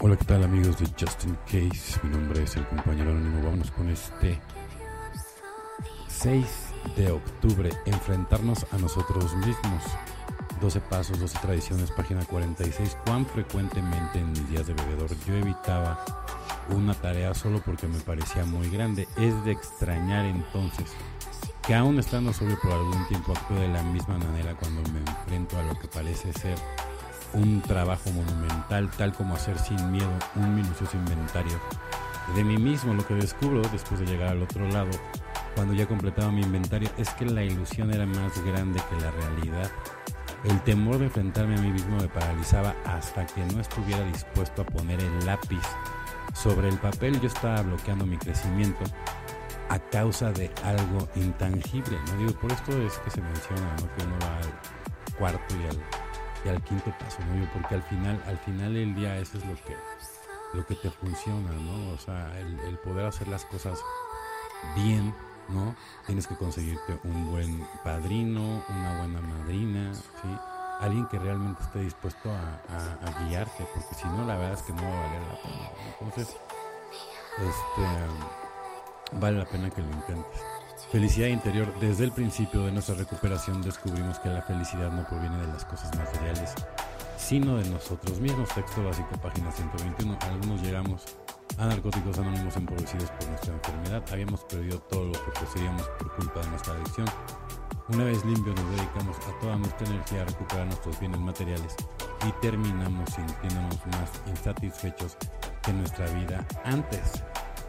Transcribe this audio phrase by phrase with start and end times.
[0.00, 1.98] Hola, ¿qué tal amigos de Justin Case?
[2.04, 3.42] Mi nombre es el compañero anónimo.
[3.42, 4.40] Vámonos con este
[6.06, 6.46] 6
[6.94, 9.82] de octubre, enfrentarnos a nosotros mismos.
[10.60, 12.96] 12 pasos, 12 tradiciones, página 46.
[13.04, 16.04] ¿Cuán frecuentemente en mis días de bebedor yo evitaba
[16.68, 19.08] una tarea solo porque me parecía muy grande?
[19.16, 20.92] Es de extrañar entonces
[21.66, 25.58] que aún estando solo por algún tiempo actúe de la misma manera cuando me enfrento
[25.58, 26.56] a lo que parece ser
[27.32, 31.58] un trabajo monumental, tal como hacer sin miedo un minucioso inventario
[32.34, 32.94] de mí mismo.
[32.94, 34.90] Lo que descubro después de llegar al otro lado,
[35.54, 39.70] cuando ya completaba mi inventario, es que la ilusión era más grande que la realidad.
[40.44, 44.66] El temor de enfrentarme a mí mismo me paralizaba hasta que no estuviera dispuesto a
[44.66, 45.62] poner el lápiz
[46.32, 47.20] sobre el papel.
[47.20, 48.84] Yo estaba bloqueando mi crecimiento
[49.68, 51.98] a causa de algo intangible.
[52.06, 52.18] ¿no?
[52.18, 53.94] Digo, por esto es que se menciona ¿no?
[53.96, 55.78] que uno va al cuarto y al
[56.44, 57.50] y al quinto paso, ¿no?
[57.52, 59.76] Porque al final, al final del día eso es lo que,
[60.54, 61.92] lo que te funciona, ¿no?
[61.94, 63.78] O sea, el, poder hacer las cosas
[64.76, 65.14] bien,
[65.48, 65.74] ¿no?
[66.06, 70.38] Tienes que conseguirte un buen padrino, una buena madrina, ¿sí?
[70.80, 74.82] Alguien que realmente esté dispuesto a, guiarte, porque si no, la verdad es que no
[74.82, 75.70] va a valer la pena.
[76.00, 76.36] Entonces,
[77.38, 80.40] este, vale la pena que lo intentes.
[80.90, 81.70] Felicidad interior.
[81.80, 85.94] Desde el principio de nuestra recuperación descubrimos que la felicidad no proviene de las cosas
[85.94, 86.54] materiales,
[87.18, 88.48] sino de nosotros mismos.
[88.54, 90.18] Texto básico, página 121.
[90.22, 91.04] Algunos llegamos
[91.58, 94.02] a narcóticos anónimos empobrecidos por nuestra enfermedad.
[94.10, 97.06] Habíamos perdido todo lo que poseíamos por culpa de nuestra adicción.
[97.90, 101.76] Una vez limpios nos dedicamos a toda nuestra energía a recuperar nuestros bienes materiales
[102.26, 105.18] y terminamos sintiéndonos más insatisfechos
[105.62, 107.22] que nuestra vida antes.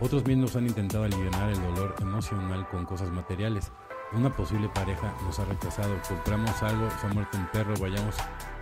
[0.00, 3.70] Otros miembros han intentado aliviar el dolor emocional con cosas materiales.
[4.12, 8.16] Una posible pareja nos ha rechazado, compramos algo, se ha muerto un perro, vayamos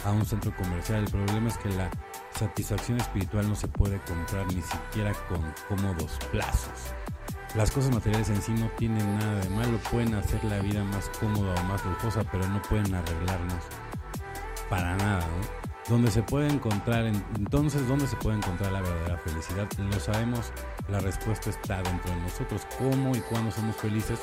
[0.05, 1.05] a un centro comercial.
[1.05, 1.91] El problema es que la
[2.39, 6.95] satisfacción espiritual no se puede comprar ni siquiera con cómodos plazos.
[7.55, 11.11] Las cosas materiales en sí no tienen nada de malo, pueden hacer la vida más
[11.21, 13.63] cómoda o más lujosa, pero no pueden arreglarnos
[14.71, 15.21] para nada.
[15.21, 15.62] ¿no?
[15.89, 19.69] Donde se puede encontrar, entonces, ¿dónde se puede encontrar la verdadera felicidad?
[19.79, 20.53] Lo sabemos,
[20.89, 22.63] la respuesta está dentro de nosotros.
[22.79, 24.21] ¿Cómo y cuándo somos felices?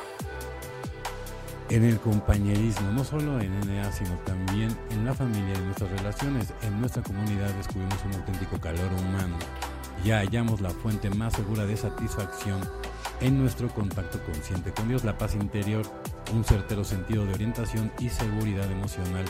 [1.70, 6.54] En el compañerismo, no solo en NA, sino también en la familia, en nuestras relaciones,
[6.64, 9.38] en nuestra comunidad descubrimos un auténtico calor humano.
[10.04, 12.62] Ya hallamos la fuente más segura de satisfacción
[13.20, 15.86] en nuestro contacto consciente con Dios, la paz interior,
[16.34, 19.26] un certero sentido de orientación y seguridad emocional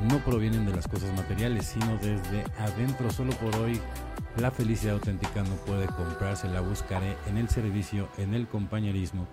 [0.00, 3.10] no provienen de las cosas materiales, sino desde adentro.
[3.10, 3.80] Solo por hoy
[4.36, 9.26] la felicidad auténtica no puede comprarse, la buscaré en el servicio, en el compañerismo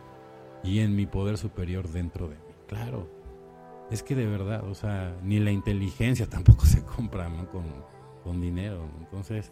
[0.64, 2.54] y en mi poder superior dentro de mí.
[2.68, 3.10] Claro,
[3.92, 7.66] es que de verdad, o sea, ni la inteligencia tampoco se compra con,
[8.24, 8.90] con dinero.
[9.00, 9.52] Entonces,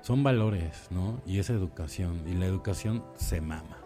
[0.00, 1.20] son valores, ¿no?
[1.26, 3.85] Y es educación, y la educación se mama.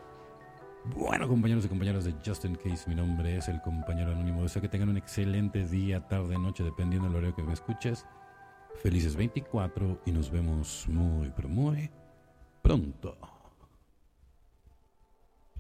[0.85, 4.43] Bueno, compañeros y compañeras de Justin Case, mi nombre es el compañero anónimo.
[4.43, 8.07] Deseo que tengan un excelente día, tarde, noche, dependiendo del horario que me escuches.
[8.83, 11.91] Felices 24 y nos vemos muy, pero muy
[12.63, 13.40] pronto.